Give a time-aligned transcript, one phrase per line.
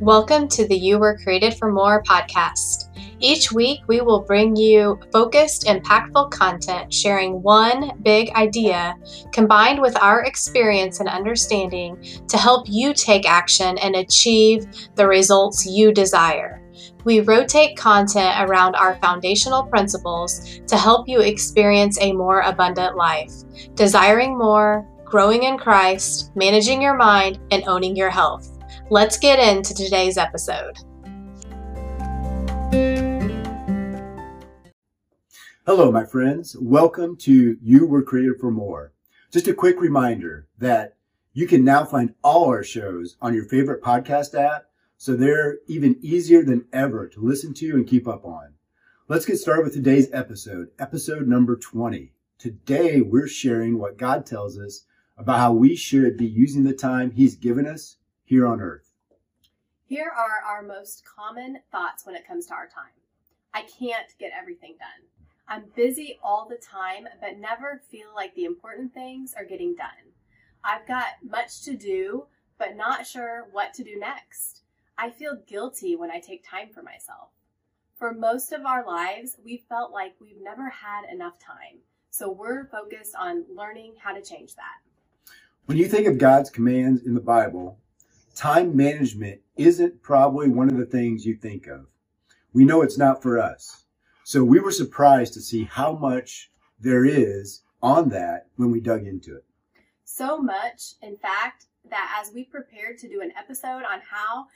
[0.00, 2.90] Welcome to the You Were Created for More podcast.
[3.20, 8.96] Each week, we will bring you focused, impactful content sharing one big idea
[9.32, 11.96] combined with our experience and understanding
[12.26, 16.60] to help you take action and achieve the results you desire.
[17.04, 23.32] We rotate content around our foundational principles to help you experience a more abundant life,
[23.74, 28.53] desiring more, growing in Christ, managing your mind, and owning your health.
[28.90, 30.76] Let's get into today's episode.
[35.66, 36.54] Hello, my friends.
[36.60, 38.92] Welcome to You Were Created for More.
[39.32, 40.96] Just a quick reminder that
[41.32, 44.66] you can now find all our shows on your favorite podcast app,
[44.98, 48.52] so they're even easier than ever to listen to and keep up on.
[49.08, 52.12] Let's get started with today's episode, episode number 20.
[52.36, 54.84] Today, we're sharing what God tells us
[55.16, 58.90] about how we should be using the time He's given us here on earth.
[59.86, 62.92] Here are our most common thoughts when it comes to our time.
[63.52, 65.08] I can't get everything done.
[65.46, 70.12] I'm busy all the time, but never feel like the important things are getting done.
[70.64, 72.24] I've got much to do,
[72.58, 74.62] but not sure what to do next.
[74.96, 77.28] I feel guilty when I take time for myself.
[77.96, 81.80] For most of our lives, we felt like we've never had enough time.
[82.10, 84.80] So we're focused on learning how to change that.
[85.66, 87.78] When you think of God's commands in the Bible,
[88.34, 91.86] time management isn't probably one of the things you think of.
[92.52, 93.84] We know it's not for us.
[94.24, 99.06] So we were surprised to see how much there is on that when we dug
[99.06, 99.44] into it.
[100.04, 104.46] So much, in fact, that as we prepared to do an episode on how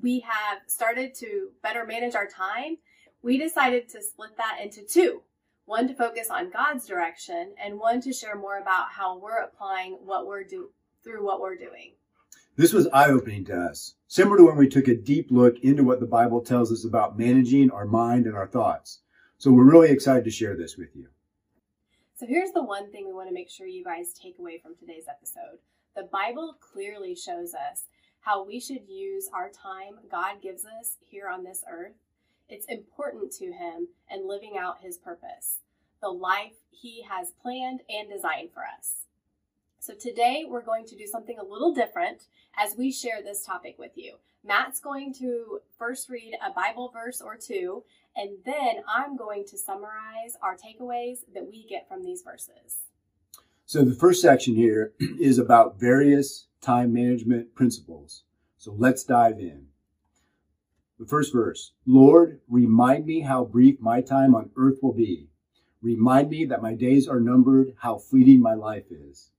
[0.00, 2.76] we have started to better manage our time,
[3.22, 5.22] we decided to split that into two.
[5.64, 9.92] One to focus on God's direction and one to share more about how we're applying
[10.04, 10.70] what we're do
[11.04, 11.92] through what we're doing.
[12.54, 15.84] This was eye opening to us, similar to when we took a deep look into
[15.84, 19.00] what the Bible tells us about managing our mind and our thoughts.
[19.38, 21.06] So we're really excited to share this with you.
[22.14, 24.76] So here's the one thing we want to make sure you guys take away from
[24.76, 25.60] today's episode.
[25.96, 27.84] The Bible clearly shows us
[28.20, 31.96] how we should use our time God gives us here on this earth.
[32.50, 35.60] It's important to Him and living out His purpose,
[36.02, 39.06] the life He has planned and designed for us.
[39.82, 43.74] So today we're going to do something a little different as we share this topic
[43.80, 44.14] with you.
[44.44, 47.82] Matt's going to first read a Bible verse or two,
[48.14, 52.82] and then I'm going to summarize our takeaways that we get from these verses.
[53.66, 58.22] So the first section here is about various time management principles.
[58.58, 59.66] So let's dive in.
[61.00, 65.26] The first verse Lord, remind me how brief my time on earth will be.
[65.80, 69.32] Remind me that my days are numbered, how fleeting my life is.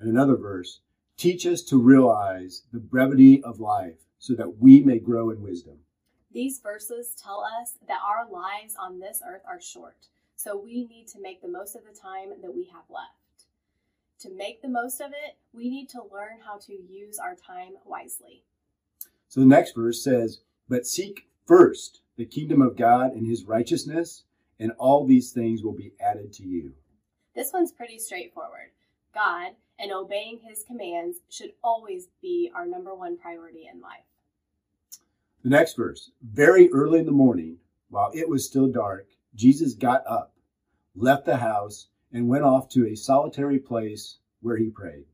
[0.00, 0.80] And another verse,
[1.16, 5.78] teach us to realize the brevity of life so that we may grow in wisdom.
[6.32, 11.06] These verses tell us that our lives on this earth are short, so we need
[11.08, 13.46] to make the most of the time that we have left.
[14.20, 17.74] To make the most of it, we need to learn how to use our time
[17.84, 18.42] wisely.
[19.28, 24.24] So the next verse says, But seek first the kingdom of God and his righteousness,
[24.58, 26.72] and all these things will be added to you.
[27.34, 28.70] This one's pretty straightforward.
[29.12, 34.04] God and obeying his commands should always be our number one priority in life.
[35.42, 37.58] The next verse Very early in the morning,
[37.90, 40.32] while it was still dark, Jesus got up,
[40.96, 45.04] left the house, and went off to a solitary place where he prayed.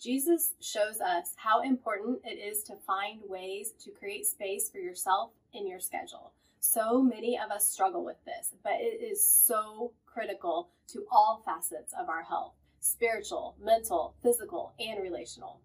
[0.00, 5.32] Jesus shows us how important it is to find ways to create space for yourself
[5.52, 6.32] in your schedule.
[6.60, 11.92] So many of us struggle with this, but it is so critical to all facets
[11.98, 15.60] of our health spiritual, mental, physical, and relational.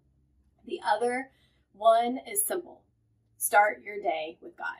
[0.66, 1.30] The other
[1.72, 2.82] one is simple
[3.36, 4.78] start your day with God.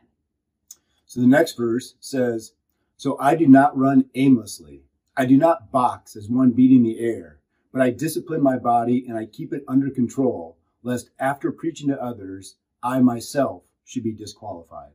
[1.04, 2.52] So the next verse says,
[2.96, 4.84] So I do not run aimlessly.
[5.16, 7.40] I do not box as one beating the air,
[7.72, 12.02] but I discipline my body and I keep it under control, lest after preaching to
[12.02, 14.92] others, I myself should be disqualified.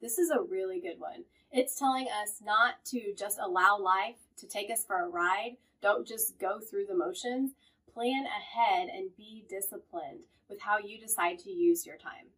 [0.00, 1.24] This is a really good one.
[1.52, 6.06] It's telling us not to just allow life to take us for a ride, don't
[6.06, 7.52] just go through the motions.
[7.92, 12.28] Plan ahead and be disciplined with how you decide to use your time.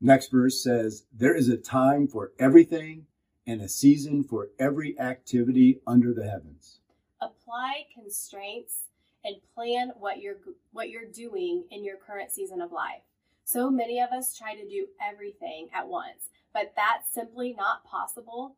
[0.00, 3.06] Next verse says, There is a time for everything
[3.46, 6.80] and a season for every activity under the heavens.
[7.20, 8.78] Apply constraints
[9.24, 10.38] and plan what you're
[10.72, 13.02] what you're doing in your current season of life.
[13.44, 18.56] So many of us try to do everything at once, but that's simply not possible.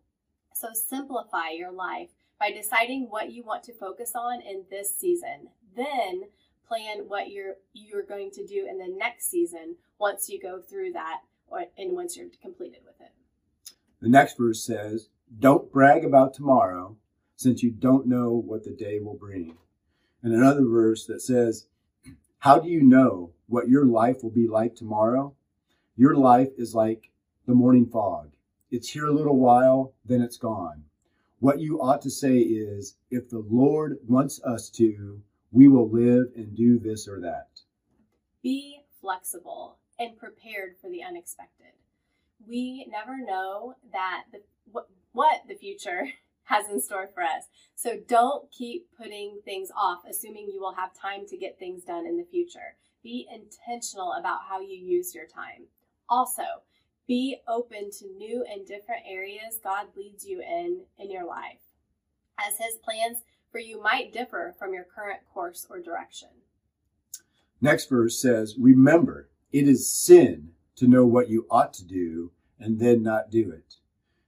[0.54, 2.10] So simplify your life
[2.42, 5.46] by deciding what you want to focus on in this season.
[5.76, 6.24] Then
[6.66, 10.90] plan what you're you're going to do in the next season once you go through
[10.92, 13.12] that or, and once you're completed with it.
[14.00, 15.08] The next verse says,
[15.38, 16.96] Don't brag about tomorrow,
[17.36, 19.56] since you don't know what the day will bring.
[20.24, 21.68] And another verse that says,
[22.40, 25.32] How do you know what your life will be like tomorrow?
[25.96, 27.12] Your life is like
[27.46, 28.32] the morning fog.
[28.72, 30.82] It's here a little while, then it's gone.
[31.42, 36.32] What you ought to say is, If the Lord wants us to, we will live
[36.36, 37.48] and do this or that.
[38.42, 41.72] Be flexible and prepared for the unexpected
[42.46, 44.40] we never know that the,
[44.70, 46.08] what, what the future
[46.44, 47.44] has in store for us.
[47.74, 52.06] So don't keep putting things off, assuming you will have time to get things done
[52.06, 52.76] in the future.
[53.02, 55.66] Be intentional about how you use your time.
[56.08, 56.42] Also,
[57.06, 61.60] be open to new and different areas God leads you in in your life,
[62.38, 66.30] as His plans for you might differ from your current course or direction.
[67.60, 72.80] Next verse says, Remember, it is sin to know what you ought to do and
[72.80, 73.76] then not do it.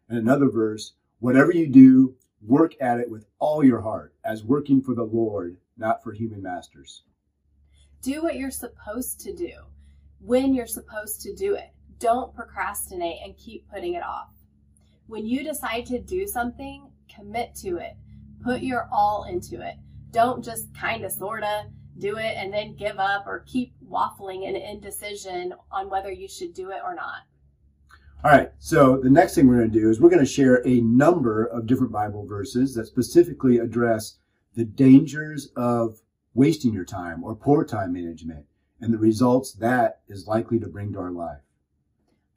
[0.08, 2.14] And another verse, whatever you do,
[2.46, 6.42] work at it with all your heart, as working for the Lord, not for human
[6.42, 7.02] masters.
[8.02, 9.52] Do what you're supposed to do
[10.20, 11.73] when you're supposed to do it.
[11.98, 14.30] Don't procrastinate and keep putting it off.
[15.06, 17.96] When you decide to do something, commit to it.
[18.42, 19.74] Put your all into it.
[20.10, 21.66] Don't just kind of, sort of
[21.98, 26.54] do it and then give up or keep waffling in indecision on whether you should
[26.54, 27.22] do it or not.
[28.24, 30.66] All right, so the next thing we're going to do is we're going to share
[30.66, 34.16] a number of different Bible verses that specifically address
[34.54, 36.00] the dangers of
[36.32, 38.46] wasting your time or poor time management
[38.80, 41.43] and the results that is likely to bring to our life.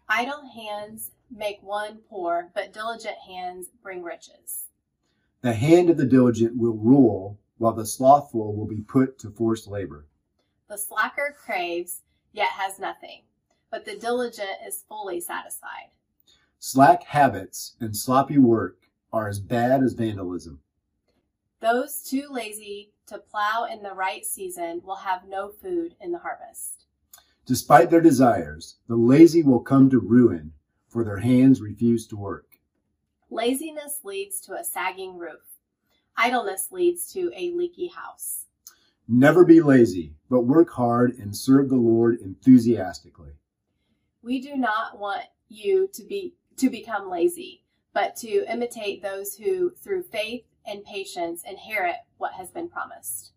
[0.09, 4.68] Idle hands make one poor, but diligent hands bring riches.
[5.42, 9.68] The hand of the diligent will rule, while the slothful will be put to forced
[9.68, 10.07] labor.
[10.69, 13.24] The slacker craves, yet has nothing,
[13.69, 15.92] but the diligent is fully satisfied.
[16.59, 18.77] Slack habits and sloppy work
[19.12, 20.62] are as bad as vandalism.
[21.59, 26.19] Those too lazy to plow in the right season will have no food in the
[26.19, 26.87] harvest.
[27.47, 30.51] Despite their desires, the lazy will come to ruin,
[30.89, 32.59] for their hands refuse to work.
[33.29, 35.39] Laziness leads to a sagging roof.
[36.17, 38.47] Idleness leads to a leaky house.
[39.07, 43.31] Never be lazy, but work hard and serve the Lord enthusiastically.
[44.21, 47.63] We do not want you to be to become lazy,
[47.94, 53.31] but to imitate those who through faith and patience inherit what has been promised.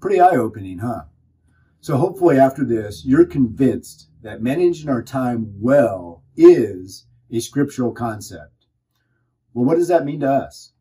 [0.00, 1.04] Pretty eye-opening, huh?
[1.84, 8.68] So hopefully after this, you're convinced that managing our time well is a scriptural concept.
[9.52, 10.72] Well, what does that mean to us?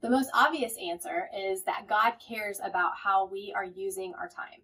[0.00, 4.62] The most obvious answer is that God cares about how we are using our time.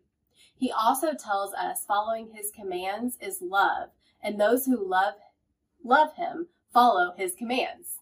[0.56, 3.90] He also tells us following his commands is love,
[4.22, 5.16] and those who love
[5.84, 7.98] love him follow his commands.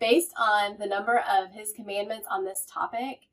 [0.00, 3.28] Based on the number of his commandments on this topic,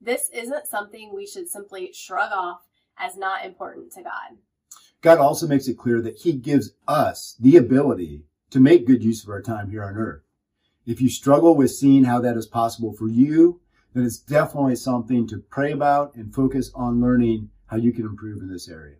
[0.00, 2.62] this isn't something we should simply shrug off
[2.98, 4.38] as not important to God.
[5.00, 9.22] God also makes it clear that he gives us the ability to make good use
[9.22, 10.22] of our time here on earth.
[10.86, 13.60] If you struggle with seeing how that is possible for you,
[13.94, 18.40] then it's definitely something to pray about and focus on learning how you can improve
[18.40, 18.96] in this area.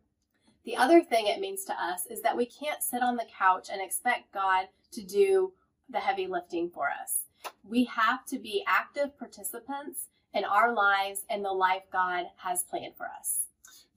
[0.64, 3.68] The other thing it means to us is that we can't sit on the couch
[3.72, 5.52] and expect God to do
[5.88, 7.24] the heavy lifting for us.
[7.64, 12.96] We have to be active participants in our lives and the life God has planned
[12.96, 13.47] for us.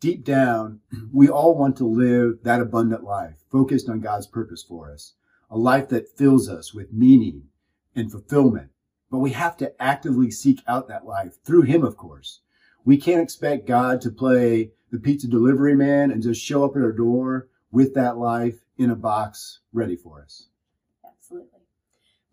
[0.02, 1.06] Deep down, mm-hmm.
[1.14, 5.14] we all want to live that abundant life focused on God's purpose for us,
[5.52, 7.44] a life that fills us with meaning
[7.96, 8.72] and fulfillment.
[9.12, 12.40] But we have to actively seek out that life through Him, of course.
[12.84, 16.82] We can't expect God to play the pizza delivery man and just show up at
[16.82, 20.48] our door with that life in a box ready for us.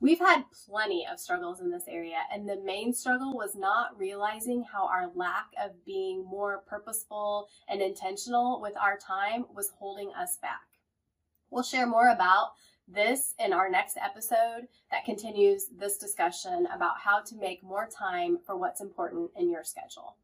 [0.00, 4.62] We've had plenty of struggles in this area, and the main struggle was not realizing
[4.62, 10.38] how our lack of being more purposeful and intentional with our time was holding us
[10.40, 10.60] back.
[11.50, 12.52] We'll share more about
[12.86, 18.38] this in our next episode that continues this discussion about how to make more time
[18.46, 20.16] for what's important in your schedule.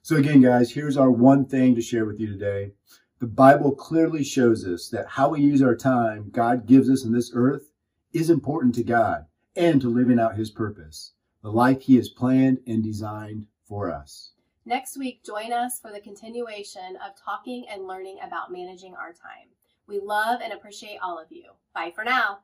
[0.00, 2.72] So again, guys, here's our one thing to share with you today.
[3.18, 7.12] The Bible clearly shows us that how we use our time God gives us in
[7.12, 7.72] this earth
[8.16, 12.58] is important to God and to living out His purpose, the life He has planned
[12.66, 14.32] and designed for us.
[14.64, 19.48] Next week, join us for the continuation of talking and learning about managing our time.
[19.86, 21.44] We love and appreciate all of you.
[21.74, 22.40] Bye for now.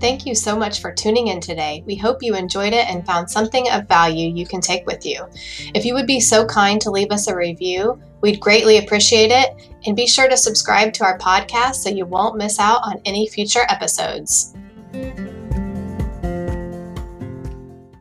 [0.00, 1.82] Thank you so much for tuning in today.
[1.84, 5.26] We hope you enjoyed it and found something of value you can take with you.
[5.74, 9.67] If you would be so kind to leave us a review, we'd greatly appreciate it
[9.86, 13.26] and be sure to subscribe to our podcast so you won't miss out on any
[13.28, 14.54] future episodes.